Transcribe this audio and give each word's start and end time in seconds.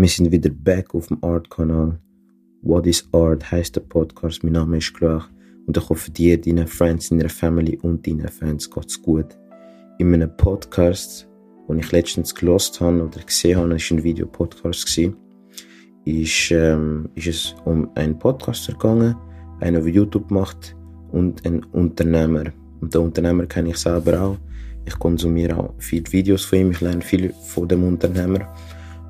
Wir 0.00 0.08
sind 0.08 0.32
wieder 0.32 0.48
back 0.48 0.94
auf 0.94 1.08
dem 1.08 1.22
Art-Kanal. 1.22 2.00
What 2.62 2.86
is 2.86 3.06
Art 3.12 3.50
heißt 3.50 3.76
der 3.76 3.82
Podcast. 3.82 4.42
Mein 4.42 4.54
Name 4.54 4.78
ist 4.78 4.94
Kloach 4.94 5.28
und 5.66 5.76
ich 5.76 5.88
hoffe 5.90 6.10
dir, 6.10 6.40
deinen 6.40 6.66
Friends, 6.66 7.10
deiner 7.10 7.28
Family 7.28 7.78
und 7.82 8.06
deinen 8.06 8.28
Fans 8.28 8.70
geht's 8.70 9.02
gut. 9.02 9.36
In 9.98 10.14
einem 10.14 10.34
Podcast, 10.38 11.28
den 11.68 11.80
ich 11.80 11.92
letztens 11.92 12.34
gelost 12.34 12.80
habe 12.80 13.04
oder 13.04 13.20
gesehen 13.20 13.58
habe, 13.58 13.74
ist 13.74 13.90
ein 13.90 14.02
Videopodcast 14.02 14.86
gewesen, 14.86 15.16
ist, 16.06 16.50
ähm, 16.50 17.10
ist 17.14 17.26
es 17.26 17.54
um 17.66 17.90
einen 17.94 18.18
Podcaster 18.18 18.72
gegangen, 18.72 19.14
einer, 19.60 19.82
der 19.82 19.92
YouTube 19.92 20.30
macht 20.30 20.74
und 21.12 21.44
einen 21.44 21.62
Unternehmer. 21.62 22.44
Und 22.80 22.94
den 22.94 23.02
Unternehmer 23.02 23.44
kenne 23.44 23.68
ich 23.68 23.76
selber 23.76 24.18
auch. 24.18 24.38
Ich 24.86 24.98
konsumiere 24.98 25.58
auch 25.58 25.74
viele 25.76 26.10
Videos 26.10 26.46
von 26.46 26.58
ihm, 26.58 26.70
ich 26.70 26.80
lerne 26.80 27.02
viel 27.02 27.34
von 27.48 27.68
dem 27.68 27.84
Unternehmer. 27.84 28.48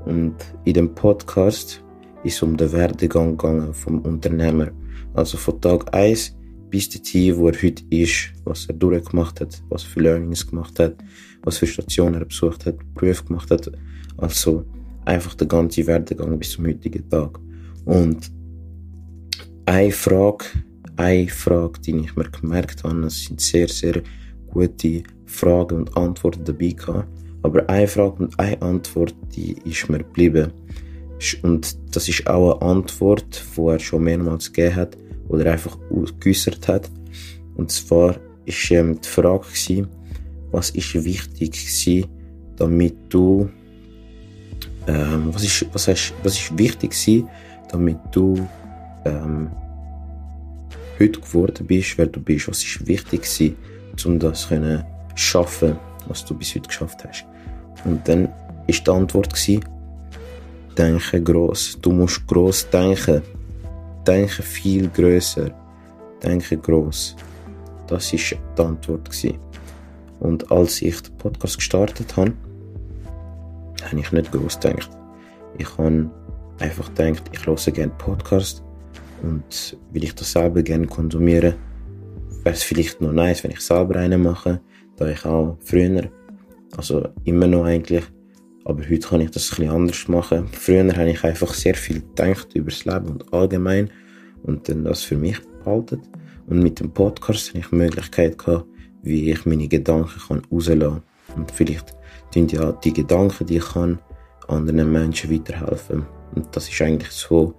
Und 0.05 0.35
in 0.65 0.75
dem 0.75 0.95
Podcast 0.95 1.83
ist 2.25 2.35
es 2.35 2.43
um 2.43 2.57
den 2.57 2.73
Werdegang 2.73 3.37
gegangen 3.37 3.73
vom 3.75 4.01
Unternehmer. 4.01 4.71
Also 5.15 5.37
von 5.37 5.61
Tag 5.61 5.95
1 5.95 6.37
bis 6.71 6.89
dorthin, 6.89 7.37
wo 7.37 7.49
er 7.49 7.63
heute 7.63 7.83
ist, 7.91 8.33
was 8.45 8.67
er 8.67 8.75
durchgemacht 8.75 9.41
hat, 9.41 9.63
was 9.69 9.83
für 9.83 10.01
Learnings 10.01 10.47
gemacht 10.47 10.79
hat, 10.79 10.97
was 11.43 11.59
für 11.59 11.67
Stationen 11.67 12.15
er 12.15 12.25
besucht 12.25 12.67
hat, 12.67 12.77
Prüfe 12.95 13.25
gemacht 13.25 13.51
hat. 13.51 13.71
Also 14.17 14.65
einfach 15.05 15.35
der 15.35 15.49
ganze 15.49 15.87
Werdegang 15.87 16.39
bis 16.39 16.53
zum 16.53 16.67
heutigen 16.67 17.09
Tag. 17.09 17.39
Und 17.85 18.31
eine 19.67 19.91
Frage, 19.91 20.45
eine 20.97 21.29
Frage, 21.29 21.81
die 21.81 21.97
ich 21.97 22.17
mir 22.17 22.31
gemerkt 22.31 22.85
habe, 22.85 23.07
es 23.07 23.25
sind 23.25 23.41
sehr, 23.41 23.69
sehr 23.69 24.03
gute 24.47 25.03
Fragen 25.27 25.79
und 25.79 25.97
Antworten 25.97 26.45
dabei 26.45 26.71
gehabt. 26.71 27.09
Aber 27.43 27.69
eine 27.69 27.89
Frage 27.89 28.25
und 28.25 28.39
eine 28.39 28.61
Antwort, 28.61 29.15
die 29.35 29.57
ist 29.65 29.89
mir 29.89 29.99
geblieben. 29.99 30.53
Und 31.43 31.77
das 31.95 32.09
ist 32.09 32.27
auch 32.27 32.61
eine 32.61 32.71
Antwort, 32.71 33.43
die 33.57 33.61
er 33.61 33.79
schon 33.79 34.05
mehrmals 34.05 34.53
gegeben 34.53 34.77
hat 34.77 34.97
oder 35.29 35.51
einfach 35.53 35.79
geäußert 36.21 36.69
hat. 36.69 36.91
Und 37.57 37.71
zwar 37.71 38.17
ist 38.45 38.71
ähm, 38.71 39.01
die 39.01 39.09
Frage 39.09 39.47
gewesen, 39.47 39.89
was 40.51 40.71
ist 40.71 41.05
wichtig 41.05 41.53
gewesen, 41.53 42.09
damit 42.57 42.97
du, 43.09 43.49
ähm, 44.87 45.29
was 45.33 45.45
ist, 45.45 45.67
was 45.73 45.89
ist, 45.89 46.13
was 46.23 46.35
ist 46.35 46.59
wichtig 46.59 46.91
gewesen, 46.91 47.29
damit 47.71 47.99
du 48.13 48.35
ähm, 49.05 49.51
heute 50.99 51.21
geworden 51.21 51.67
bist, 51.67 51.97
wer 51.97 52.07
du 52.07 52.21
bist, 52.21 52.49
was 52.49 52.63
ist 52.63 52.87
wichtig 52.87 53.23
gewesen, 53.23 53.57
um 54.05 54.19
das 54.19 54.49
zu 54.49 54.85
schaffen, 55.15 55.79
was 56.09 56.25
du 56.25 56.35
bis 56.35 56.55
heute 56.55 56.69
geschafft 56.69 57.05
hast. 57.05 57.30
Und 57.85 58.07
dann 58.09 58.29
ist 58.67 58.87
die 58.87 58.91
Antwort 58.91 59.33
gewesen, 59.33 59.65
denke 60.77 61.23
groß. 61.23 61.79
Du 61.81 61.93
musst 61.93 62.27
groß 62.27 62.71
denken. 62.71 63.23
Denke 64.07 64.43
viel 64.43 64.89
größer. 64.89 65.51
Denke 66.23 66.57
groß. 66.57 67.17
Das 67.87 68.13
ist 68.13 68.37
die 68.57 68.63
Antwort 68.63 69.11
gewesen. 69.11 69.39
Und 70.21 70.51
als 70.51 70.83
ich 70.83 71.01
den 71.03 71.17
Podcast 71.17 71.57
gestartet 71.57 72.17
habe, 72.17 72.33
habe 73.83 74.01
ich 74.01 74.13
nicht 74.13 74.31
groß 74.31 74.61
gedacht. 74.61 74.91
Ich 75.59 75.79
habe 75.79 76.11
einfach 76.59 76.95
gedacht, 76.95 77.25
ich 77.33 77.47
höre 77.47 77.57
gerne 77.73 77.93
Podcast 77.99 78.63
und 79.23 79.77
will 79.93 80.05
ich 80.05 80.15
das 80.15 80.33
selber 80.33 80.63
gerne 80.63 80.87
konsumieren, 80.87 81.55
wäre 82.45 82.55
es 82.55 82.63
vielleicht 82.63 83.01
noch 83.01 83.13
nice, 83.13 83.45
wenn 83.45 83.51
ich 83.51 83.61
selber 83.61 83.97
einen 83.97 84.23
mache, 84.23 84.61
da 84.97 85.09
ich 85.09 85.25
auch 85.25 85.57
früher 85.61 86.11
also 86.77 87.09
immer 87.25 87.47
noch 87.47 87.65
eigentlich. 87.65 88.05
Aber 88.65 88.83
heute 88.83 89.09
kann 89.09 89.21
ich 89.21 89.31
das 89.31 89.51
ein 89.53 89.57
bisschen 89.57 89.75
anders 89.75 90.09
machen. 90.09 90.49
Früher 90.53 90.95
habe 90.97 91.11
ich 91.11 91.25
einfach 91.25 91.55
sehr 91.55 91.75
viel 91.75 92.01
gedacht 92.01 92.55
über 92.55 92.71
das 92.71 92.85
Leben 92.85 93.09
und 93.09 93.33
allgemein 93.33 93.91
und 94.43 94.69
dann 94.69 94.85
das 94.85 95.03
für 95.03 95.17
mich 95.17 95.41
behalten. 95.65 96.03
Und 96.47 96.63
mit 96.63 96.81
dem 96.81 96.93
Podcast 96.93 97.51
habe 97.51 97.61
ich 97.61 97.69
die 97.69 97.77
Möglichkeit 97.77 98.39
gehabt, 98.39 98.67
wie 99.03 99.31
ich 99.31 99.47
meine 99.47 99.69
Gedanken 99.69 100.21
kann 100.29 100.43
rauslassen 100.51 101.03
kann. 101.27 101.37
Und 101.37 101.51
vielleicht 101.51 101.95
tun 102.33 102.49
ja 102.49 102.73
die 102.73 102.93
Gedanken, 102.93 103.47
die 103.47 103.57
ich 103.59 103.69
kann, 103.69 103.99
anderen 104.49 104.93
Menschen 104.93 105.31
weiterhelfen. 105.31 106.07
Und 106.35 106.55
das 106.55 106.69
ist 106.69 106.81
eigentlich 106.83 107.11
so 107.11 107.55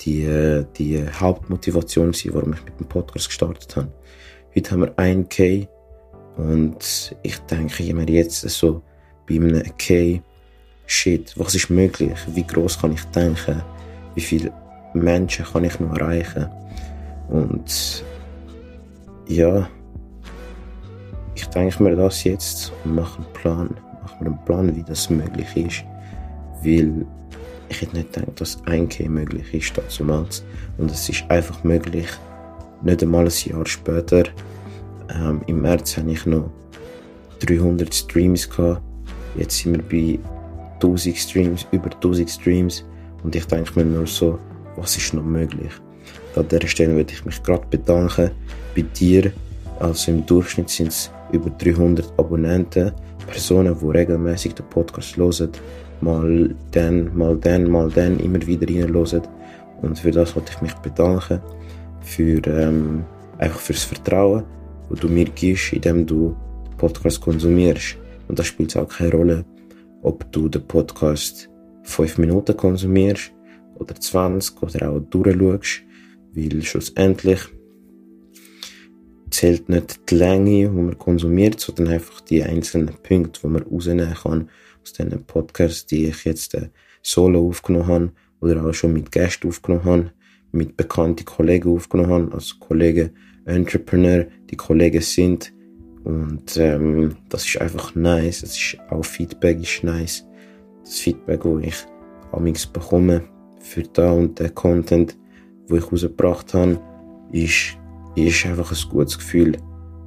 die, 0.00 0.64
die 0.76 1.04
Hauptmotivation, 1.08 2.12
warum 2.32 2.54
ich 2.54 2.64
mit 2.64 2.80
dem 2.80 2.88
Podcast 2.88 3.28
gestartet 3.28 3.76
habe. 3.76 3.92
Heute 4.54 4.70
haben 4.70 4.80
wir 4.80 4.94
1K 4.96 5.68
und 6.40 7.14
ich 7.22 7.38
denke 7.40 7.84
immer 7.84 8.08
jetzt 8.08 8.48
so 8.48 8.82
bei 9.28 9.34
einem 9.34 9.62
okay, 9.68 10.22
shit, 10.86 11.34
was 11.36 11.54
ist 11.54 11.68
möglich? 11.68 12.18
Wie 12.28 12.46
groß 12.46 12.80
kann 12.80 12.92
ich 12.92 13.04
denken? 13.06 13.62
Wie 14.14 14.22
viele 14.22 14.50
Menschen 14.94 15.44
kann 15.44 15.64
ich 15.64 15.78
noch 15.78 15.94
erreichen? 15.96 16.48
Und 17.28 18.04
ja, 19.28 19.68
ich 21.34 21.44
denke 21.46 21.82
mir 21.82 21.94
das 21.94 22.24
jetzt 22.24 22.72
und 22.84 22.94
mache 22.94 23.18
einen 23.18 23.32
Plan. 23.34 23.76
Mache 24.02 24.24
mir 24.24 24.30
einen 24.30 24.44
Plan, 24.46 24.76
wie 24.76 24.82
das 24.82 25.10
möglich 25.10 25.56
ist. 25.56 25.84
Weil 26.62 27.06
ich 27.68 27.82
hätte 27.82 27.96
nicht 27.96 28.14
gedacht, 28.14 28.40
dass 28.40 28.62
1K 28.64 29.10
möglich 29.10 29.52
ist 29.52 29.80
damals. 29.98 30.42
Und 30.78 30.90
es 30.90 31.08
ist 31.08 31.24
einfach 31.28 31.62
möglich, 31.64 32.08
nicht 32.82 33.02
einmal 33.02 33.26
ein 33.26 33.32
Jahr 33.44 33.66
später 33.66 34.24
ähm, 35.14 35.42
Im 35.46 35.62
März 35.62 35.96
hatte 35.96 36.10
ich 36.10 36.26
noch 36.26 36.50
300 37.40 37.94
Streams. 37.94 38.48
Gehabt. 38.48 38.82
Jetzt 39.36 39.58
sind 39.58 39.74
wir 39.90 40.18
bei 40.18 40.18
1000 40.74 41.16
Streams, 41.16 41.66
über 41.72 41.90
1000 41.90 42.30
Streams. 42.30 42.84
Und 43.22 43.34
ich 43.34 43.46
denke 43.46 43.78
mir 43.78 43.84
nur 43.84 44.06
so, 44.06 44.38
was 44.76 44.96
ist 44.96 45.14
noch 45.14 45.24
möglich? 45.24 45.72
An 46.36 46.46
dieser 46.48 46.66
Stelle 46.66 46.94
würde 46.94 47.12
ich 47.12 47.24
mich 47.24 47.42
gerade 47.42 47.66
bedanken 47.70 48.30
bei 48.74 48.82
dir. 48.82 49.32
Also 49.78 50.12
im 50.12 50.26
Durchschnitt 50.26 50.70
sind 50.70 50.88
es 50.88 51.10
über 51.32 51.50
300 51.50 52.12
Abonnenten, 52.18 52.92
Personen, 53.26 53.76
die 53.78 53.86
regelmäßig 53.86 54.54
den 54.54 54.66
Podcast 54.66 55.16
hören, 55.16 55.50
mal 56.00 56.54
dann, 56.72 57.16
mal 57.16 57.36
dann, 57.36 57.70
mal 57.70 57.90
dann 57.90 58.18
immer 58.20 58.44
wieder 58.46 58.66
reinhören. 58.66 59.22
Und 59.82 59.98
für 59.98 60.10
das 60.10 60.34
wollte 60.36 60.52
ich 60.54 60.62
mich 60.62 60.74
bedanken. 60.74 61.40
Für, 62.02 62.40
ähm, 62.46 63.04
einfach 63.38 63.60
fürs 63.60 63.84
Vertrauen 63.84 64.44
wo 64.90 64.96
du 64.96 65.08
mir 65.08 65.24
gibst, 65.24 65.72
indem 65.72 66.04
du 66.04 66.36
den 66.68 66.76
Podcast 66.76 67.20
konsumierst. 67.20 67.96
Und 68.28 68.38
da 68.38 68.44
spielt 68.44 68.76
auch 68.76 68.88
keine 68.88 69.12
Rolle, 69.12 69.44
ob 70.02 70.30
du 70.32 70.48
den 70.48 70.66
Podcast 70.66 71.48
fünf 71.84 72.18
Minuten 72.18 72.56
konsumierst 72.56 73.32
oder 73.76 73.94
20 73.94 74.62
oder 74.62 74.90
auch 74.90 75.00
durchschaust, 75.00 75.82
weil 76.34 76.62
schlussendlich 76.62 77.40
zählt 79.30 79.68
nicht 79.68 80.10
die 80.10 80.16
Länge, 80.16 80.68
die 80.68 80.68
man 80.68 80.98
konsumiert, 80.98 81.60
sondern 81.60 81.94
einfach 81.94 82.20
die 82.22 82.42
einzelnen 82.42 82.94
Punkte, 83.02 83.40
die 83.42 83.46
man 83.46 83.62
rausnehmen 83.62 84.14
kann 84.14 84.50
aus 84.82 84.92
diesen 84.92 85.24
Podcasts, 85.24 85.86
die 85.86 86.06
ich 86.06 86.24
jetzt 86.24 86.54
äh, 86.54 86.68
solo 87.02 87.48
aufgenommen 87.48 87.86
habe 87.86 88.12
oder 88.40 88.64
auch 88.64 88.74
schon 88.74 88.92
mit 88.92 89.12
Gästen 89.12 89.48
aufgenommen 89.48 89.84
habe, 89.84 90.12
mit 90.52 90.76
bekannten 90.76 91.24
Kollegen 91.24 91.74
aufgenommen 91.74 92.10
habe, 92.10 92.34
also 92.34 92.56
Kollegen, 92.58 93.10
Entrepreneur 93.44 94.26
die 94.50 94.56
Kollegen 94.56 95.00
sind. 95.00 95.52
Und 96.04 96.56
ähm, 96.56 97.16
das 97.28 97.46
ist 97.46 97.60
einfach 97.60 97.94
nice. 97.94 98.40
Das 98.40 98.56
ist 98.56 98.78
auch 98.90 99.04
Feedback 99.04 99.60
ist 99.60 99.84
nice. 99.84 100.26
Das 100.82 100.98
Feedback, 100.98 101.44
wo 101.44 101.58
ich 101.58 101.74
amigs 102.32 102.66
bekomme 102.66 103.22
für 103.60 103.82
da 103.82 104.12
und 104.12 104.38
den 104.38 104.54
Content, 104.54 105.16
wo 105.68 105.76
ich 105.76 105.92
rausgebracht 105.92 106.54
habe, 106.54 106.80
ist, 107.32 107.76
ist 108.16 108.46
einfach 108.46 108.72
ein 108.72 108.90
gutes 108.90 109.18
Gefühl. 109.18 109.56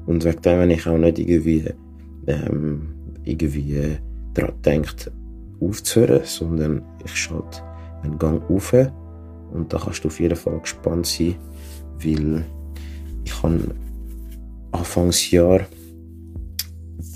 Und 0.05 0.25
wegen 0.25 0.41
dem, 0.41 0.59
wenn 0.59 0.71
ich 0.71 0.87
auch 0.87 0.97
nicht 0.97 1.19
irgendwie, 1.19 1.69
ähm, 2.27 2.93
irgendwie 3.23 3.75
äh, 3.75 3.97
daran 4.33 4.61
denkt, 4.63 5.11
aufzuhören, 5.61 6.21
sondern 6.25 6.83
ich 7.05 7.15
schalte 7.15 7.62
einen 8.03 8.18
Gang 8.18 8.44
auf 8.50 8.73
und 9.53 9.71
da 9.71 9.77
kannst 9.77 10.03
du 10.03 10.07
auf 10.07 10.19
jeden 10.19 10.35
Fall 10.35 10.59
gespannt 10.59 11.05
sein, 11.05 11.35
weil 12.03 12.44
ich 13.23 13.44
habe 13.44 13.75
Anfangsjahr 14.71 15.61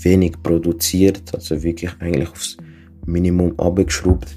wenig 0.02 0.34
produziert, 0.42 1.34
also 1.34 1.62
wirklich 1.62 1.90
eigentlich 1.98 2.30
aufs 2.30 2.56
Minimum 3.06 3.58
abgeschraubt, 3.58 4.28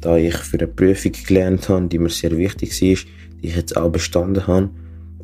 da 0.00 0.16
ich 0.16 0.36
für 0.36 0.58
eine 0.58 0.68
Prüfung 0.68 1.12
gelernt 1.26 1.68
habe, 1.68 1.88
die 1.88 1.98
mir 1.98 2.08
sehr 2.08 2.36
wichtig 2.36 2.70
ist, 2.82 3.06
die 3.42 3.48
ich 3.48 3.56
jetzt 3.56 3.76
auch 3.76 3.90
bestanden 3.90 4.46
habe. 4.46 4.70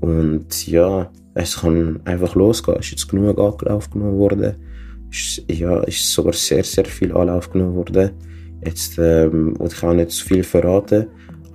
Und 0.00 0.66
ja, 0.66 1.10
es 1.34 1.58
kann 1.58 2.00
einfach 2.04 2.34
losgehen. 2.34 2.78
Es 2.78 2.86
ist 2.86 2.92
jetzt 2.92 3.08
genug 3.08 3.38
Anlauf 3.38 3.90
genommen 3.90 4.18
worden. 4.18 4.56
Ist, 5.10 5.44
ja, 5.50 5.80
ist 5.84 6.12
sogar 6.12 6.32
sehr, 6.32 6.64
sehr 6.64 6.84
viel 6.84 7.12
Anlauf 7.12 7.50
genommen 7.50 7.76
worden. 7.76 8.10
Jetzt 8.64 8.98
ähm, 8.98 9.58
will 9.58 9.68
ich 9.68 9.82
auch 9.82 9.94
nicht 9.94 10.10
zu 10.10 10.26
viel 10.26 10.42
verraten, 10.42 11.06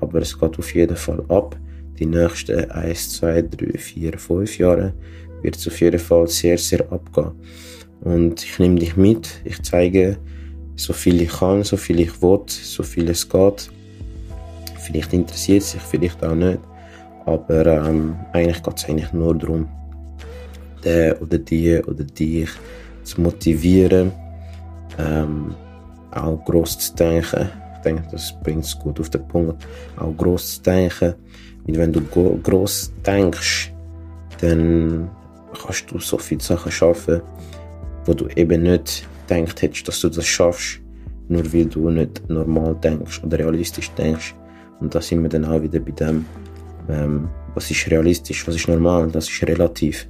aber 0.01 0.19
es 0.19 0.38
geht 0.38 0.59
auf 0.59 0.75
jeden 0.75 0.98
Fall 0.98 1.24
ab 1.30 1.57
die 2.01 2.07
nächsten 2.07 2.71
1, 2.71 3.18
2, 3.18 3.44
3, 3.44 3.77
4, 3.77 4.18
5 4.18 4.57
Jahre 4.57 4.94
wird 5.44 5.56
es 5.56 5.68
auf 5.68 5.80
jeden 5.80 6.00
Fall 6.00 6.27
sehr, 6.27 6.57
sehr 6.57 6.92
abgehen. 6.92 7.31
Und 8.01 8.44
ich 8.44 8.57
nehme 8.57 8.80
dich 8.80 8.98
mit, 8.98 9.30
ich 9.44 9.62
zeige 9.62 10.18
so 10.75 10.94
viel 10.94 11.21
ich 11.21 11.30
kann, 11.30 11.63
so 11.63 11.77
viel 11.77 12.00
ich 12.00 12.19
will, 12.21 12.42
so 12.48 12.81
viel 12.81 13.07
es 13.09 13.30
geht. 13.30 13.69
Vielleicht 14.80 15.13
interessiert 15.13 15.62
es 15.62 15.71
sich, 15.71 15.81
vielleicht 15.81 16.24
auch 16.24 16.33
nicht. 16.33 16.59
Aber 17.25 17.68
ähm, 17.68 18.15
eigentlich 18.33 18.63
geht 18.63 18.77
es 18.77 18.86
eigentlich 18.86 19.13
nur 19.13 19.38
darum, 19.38 19.69
den 20.83 21.13
oder 21.18 21.38
die 21.38 21.77
oder 21.83 22.03
dich 22.03 22.50
zu 23.03 23.21
motivieren, 23.21 24.12
ähm, 24.98 25.53
auch 26.09 26.44
gross 26.45 26.80
zu 26.80 26.95
denken. 26.95 27.61
Denke, 27.83 28.04
das 28.12 28.33
bringt 28.44 28.66
es 28.66 28.78
gut 28.78 29.00
auf 29.00 29.10
den 29.10 29.28
Punkt. 29.28 29.66
Auch 29.98 30.16
gross 30.16 30.56
zu 30.56 30.62
denken. 30.63 31.16
Weil 31.66 31.78
wenn 31.78 31.94
du 31.94 32.01
gross 32.01 32.92
denkst, 33.06 33.74
dann 34.39 35.10
kannst 35.63 35.92
du 35.92 36.00
so 36.00 36.18
viele 36.18 36.42
Sachen 36.42 36.72
schaffen, 36.72 37.22
wo 38.06 38.13
du 38.13 38.28
eben 38.36 38.63
nicht 38.63 39.07
gedacht 39.28 39.62
hättest, 39.62 39.88
dass 39.88 40.00
du 40.01 40.10
das 40.10 40.25
schaffst, 40.25 40.80
nur 41.28 41.54
weil 41.54 41.66
du 41.66 41.89
nicht 41.89 42.30
normal 42.30 42.75
denkst 42.75 43.24
oder 43.24 43.39
realistisch 43.39 43.92
denkst. 43.92 44.36
Und 44.80 44.94
da 44.95 45.01
sind 45.01 45.22
wir 45.22 45.30
dann 45.30 45.45
auch 45.45 45.62
wieder 45.62 45.80
bei 45.80 45.92
dem, 45.92 46.25
ähm, 46.89 47.30
was 47.54 47.69
ist 47.69 47.89
realistisch, 47.89 48.48
was 48.48 48.56
ist 48.56 48.68
normal, 48.68 49.10
das 49.12 49.30
ist 49.30 49.44
relativ. 49.44 50.07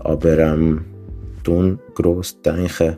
Aber 0.00 0.38
ähm, 0.38 0.84
tun, 1.42 1.78
gross 1.94 2.40
denken, 2.40 2.96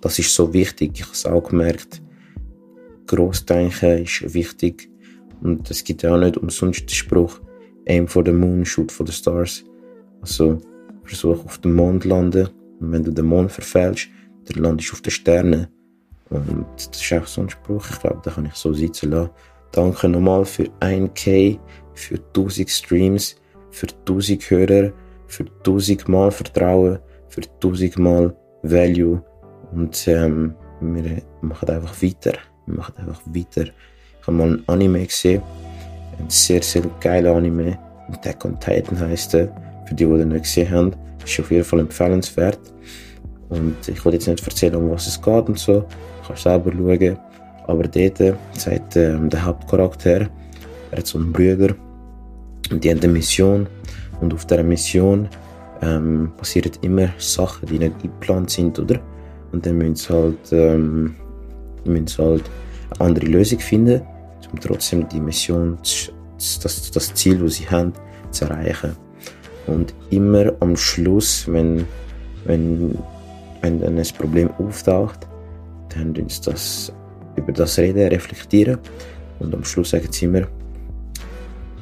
das 0.00 0.18
ist 0.18 0.34
so 0.34 0.52
wichtig. 0.52 0.92
Ich 0.94 1.02
habe 1.02 1.12
es 1.12 1.26
auch 1.26 1.48
gemerkt. 1.48 2.02
Gross 3.06 3.44
denken 3.44 4.04
ist 4.04 4.34
wichtig. 4.34 4.88
Und 5.42 5.70
es 5.70 5.82
gibt 5.82 6.02
ja 6.02 6.14
auch 6.14 6.18
nicht 6.20 6.36
umsonst 6.36 6.82
den 6.82 6.94
Spruch, 6.94 7.40
aim 7.88 8.06
for 8.06 8.24
the 8.24 8.32
moon, 8.32 8.64
shoot 8.64 8.92
for 8.92 9.06
the 9.06 9.12
stars. 9.12 9.64
Also, 10.20 10.58
versuch 11.04 11.44
auf 11.44 11.58
den 11.58 11.74
Mond 11.74 12.04
zu 12.04 12.08
landen. 12.08 12.48
Und 12.80 12.92
wenn 12.92 13.04
du 13.04 13.10
den 13.10 13.26
Mond 13.26 13.50
verfehlst, 13.50 14.08
dann 14.44 14.62
landest 14.62 14.90
du 14.90 14.94
auf 14.94 15.00
den 15.02 15.10
Sternen. 15.10 15.66
Und 16.30 16.66
das 16.76 17.00
ist 17.00 17.12
auch 17.12 17.26
so 17.26 17.42
ein 17.42 17.50
Spruch, 17.50 17.84
ich 17.90 17.98
glaube, 18.00 18.22
den 18.24 18.32
kann 18.32 18.46
ich 18.46 18.54
so 18.54 18.72
sitzen 18.72 19.10
lassen. 19.10 19.30
Danke 19.72 20.08
nochmal 20.08 20.44
für 20.44 20.64
1K, 20.80 21.58
für 21.94 22.16
1000 22.16 22.70
Streams, 22.70 23.36
für 23.70 23.86
1000 23.86 24.50
Hörer, 24.50 24.92
für 25.26 25.44
1000 25.44 26.08
Mal 26.08 26.30
Vertrauen, 26.30 26.98
für 27.28 27.42
1000 27.42 27.98
Mal 27.98 28.36
Value. 28.62 29.22
Und 29.72 30.08
ähm, 30.08 30.54
wir 30.80 31.22
machen 31.40 31.68
einfach 31.68 32.02
weiter. 32.02 32.32
Wir 32.66 32.76
machen 32.76 32.94
einfach 32.98 33.20
weiter. 33.26 33.64
Ich 33.64 34.26
habe 34.26 34.36
mal 34.36 34.50
ein 34.50 34.62
Anime 34.68 35.06
gesehen, 35.06 35.42
ein 36.18 36.30
sehr, 36.30 36.62
sehr 36.62 36.82
geiler 37.00 37.34
Anime. 37.34 37.78
Attack 38.12 38.44
on 38.44 38.58
Titan 38.60 38.98
heisst 39.00 39.34
er. 39.34 39.48
Für 39.86 39.94
die, 39.94 40.04
die 40.04 40.18
den 40.18 40.28
nicht 40.28 40.44
gesehen 40.44 40.70
haben, 40.70 40.92
ist 41.24 41.40
auf 41.40 41.50
jeden 41.50 41.64
Fall 41.64 41.80
empfehlenswert. 41.80 42.60
Und 43.48 43.76
ich 43.86 44.04
will 44.04 44.14
jetzt 44.14 44.28
nicht 44.28 44.46
erzählen, 44.46 44.76
um 44.76 44.90
was 44.90 45.06
es 45.06 45.20
geht 45.20 45.48
und 45.48 45.58
so. 45.58 45.84
Ich 46.22 46.28
kann 46.28 46.36
selber 46.36 46.72
schauen. 46.72 47.18
Aber 47.66 47.84
dort 47.84 48.38
sagt 48.52 48.96
ähm, 48.96 49.30
der 49.30 49.44
Hauptcharakter, 49.44 50.28
er 50.90 50.98
hat 50.98 51.06
so 51.06 51.18
einen 51.18 51.32
Bruder 51.32 51.74
und 52.70 52.82
die 52.82 52.90
haben 52.90 53.00
eine 53.00 53.12
Mission. 53.12 53.66
Und 54.20 54.34
auf 54.34 54.46
dieser 54.46 54.62
Mission 54.62 55.28
ähm, 55.80 56.32
passieren 56.36 56.72
immer 56.82 57.08
Sachen, 57.18 57.66
die 57.66 57.78
nicht 57.78 57.94
eingeplant 57.96 58.50
sind, 58.50 58.78
oder? 58.78 59.00
Und 59.52 59.66
dann 59.66 59.78
müssen 59.78 59.96
sie 59.96 60.12
halt, 60.12 60.52
ähm, 60.52 61.14
müssen 61.84 62.06
sie 62.06 62.22
halt 62.22 62.44
andere 62.98 63.26
Lösung 63.26 63.58
finden, 63.58 64.02
um 64.52 64.60
trotzdem 64.60 65.08
die 65.08 65.20
Mission, 65.20 65.78
das, 66.62 66.90
das 66.90 67.14
Ziel, 67.14 67.38
das 67.38 67.54
sie 67.56 67.68
haben, 67.68 67.92
zu 68.30 68.44
erreichen. 68.44 68.96
Und 69.66 69.94
immer 70.10 70.52
am 70.60 70.76
Schluss, 70.76 71.46
wenn, 71.46 71.86
wenn, 72.44 72.98
wenn 73.60 73.80
dann 73.80 73.98
ein 73.98 74.06
Problem 74.18 74.50
auftaucht, 74.58 75.26
dann 75.90 76.14
tun 76.14 76.28
sie 76.28 76.40
das, 76.44 76.92
über 77.36 77.52
das 77.52 77.78
reden, 77.78 78.08
reflektieren. 78.08 78.78
Und 79.38 79.54
am 79.54 79.64
Schluss 79.64 79.90
sagen 79.90 80.08
sie 80.10 80.24
immer, 80.26 80.46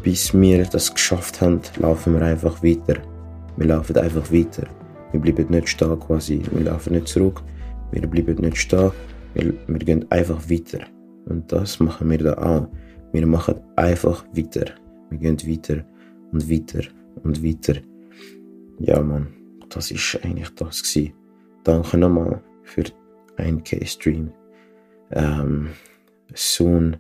bis 0.03 0.33
wir 0.35 0.65
das 0.65 0.93
geschafft 0.93 1.41
haben, 1.41 1.61
laufen 1.79 2.15
wir 2.15 2.23
einfach 2.23 2.63
weiter. 2.63 3.01
Wir 3.57 3.67
laufen 3.67 3.97
einfach 3.97 4.33
weiter. 4.33 4.67
Wir 5.13 5.21
bleiben 5.21 5.47
nicht 5.51 5.69
stehen 5.69 5.99
quasi. 5.99 6.43
Wir 6.53 6.65
laufen 6.65 6.95
nicht 6.95 7.09
zurück. 7.09 7.43
Wir 7.91 8.07
bleiben 8.07 8.37
nicht 8.37 8.57
stehen. 8.57 8.93
Wir, 9.35 9.55
wir 9.67 9.79
gehen 9.79 10.11
einfach 10.11 10.49
weiter. 10.51 10.81
Und 11.27 11.51
das 11.53 11.81
machen 11.81 12.11
wir 12.11 12.19
da 12.19 12.35
auch. 12.35 12.69
Wir 13.13 13.27
machen 13.27 13.61
einfach 13.77 14.25
weiter. 14.35 14.75
Wir 15.11 15.19
gehen 15.19 15.39
weiter 15.47 15.85
und 16.33 16.51
weiter 16.51 16.83
und 17.23 17.43
weiter. 17.45 17.81
Ja, 18.79 19.03
Mann, 19.03 19.29
das 19.69 19.91
ist 19.91 20.19
eigentlich 20.23 20.51
das 20.55 20.83
gewesen. 20.83 21.15
Danke 21.65 21.99
nochmal 21.99 22.43
für 22.63 22.85
1K-Stream. 23.37 24.33
Ähm, 25.11 25.69
soon, 26.35 26.97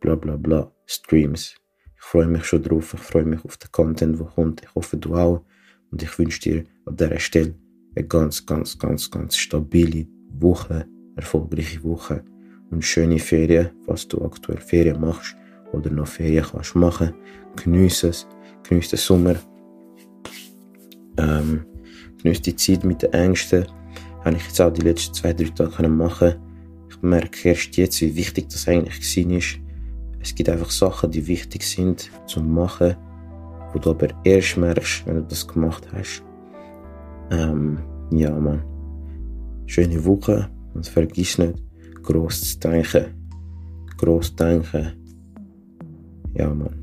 bla 0.00 0.14
bla 0.14 0.36
bla, 0.36 0.72
Streams. 0.86 1.54
Ich 1.96 2.02
freue 2.02 2.26
mich 2.26 2.44
schon 2.44 2.62
drauf. 2.62 2.94
Ich 2.94 3.00
freue 3.00 3.24
mich 3.24 3.44
auf 3.44 3.58
den 3.58 3.70
Content, 3.70 4.18
der 4.18 4.26
kommt. 4.26 4.62
Ich 4.62 4.74
hoffe, 4.74 4.96
du 4.96 5.14
auch. 5.14 5.44
Und 5.90 6.02
ich 6.02 6.18
wünsche 6.18 6.40
dir 6.40 6.64
an 6.86 6.96
dieser 6.96 7.18
Stelle 7.18 7.54
eine 7.94 8.06
ganz, 8.06 8.44
ganz, 8.46 8.78
ganz, 8.78 9.10
ganz 9.10 9.36
stabile 9.36 10.06
Woche, 10.30 10.86
erfolgreiche 11.16 11.82
Woche 11.82 12.24
und 12.70 12.84
schöne 12.84 13.18
Ferien, 13.18 13.70
falls 13.86 14.06
du 14.08 14.24
aktuell 14.24 14.60
Ferien 14.60 15.00
machst 15.00 15.36
oder 15.72 15.90
noch 15.90 16.06
Ferien 16.06 16.44
kannst 16.44 16.74
machen. 16.74 17.14
Genieße 17.56 18.08
es, 18.08 18.26
genieße 18.68 18.90
den 18.90 18.98
Sommer, 18.98 19.36
ähm, 21.16 21.64
genieße 22.22 22.42
die 22.42 22.56
Zeit 22.56 22.84
mit 22.84 23.02
den 23.02 23.12
Ängsten. 23.12 23.66
Habe 24.24 24.36
ich 24.36 24.46
jetzt 24.46 24.60
auch 24.60 24.72
die 24.72 24.82
letzten 24.82 25.14
zwei, 25.14 25.32
drei 25.32 25.44
Tage 25.44 25.88
machen 25.88 26.34
Ich 26.90 27.00
merke 27.02 27.48
erst 27.48 27.76
jetzt, 27.76 28.00
wie 28.00 28.14
wichtig 28.14 28.48
das 28.48 28.68
eigentlich 28.68 29.16
ist. 29.16 29.58
Es 30.20 30.34
gibt 30.34 30.50
einfach 30.50 30.70
Sachen, 30.70 31.10
die 31.10 31.26
wichtig 31.26 31.62
sind 31.64 32.10
zum 32.26 32.52
Machen 32.52 32.94
wo 33.72 33.78
du 33.78 33.90
aber 33.90 34.08
erst 34.24 34.56
merkst, 34.56 35.06
wenn 35.06 35.16
du 35.16 35.22
das 35.22 35.46
gemacht 35.46 35.86
hast. 35.92 36.22
Ähm, 37.30 37.78
ja, 38.10 38.30
man. 38.32 38.62
Schöne 39.66 40.04
Woche 40.04 40.48
und 40.74 40.86
vergiss 40.86 41.38
nicht, 41.38 41.62
groß 42.02 42.52
zu 42.52 42.58
denken. 42.60 43.06
Groß 43.98 44.36
denken. 44.36 44.92
Ja, 46.34 46.52
man. 46.52 46.79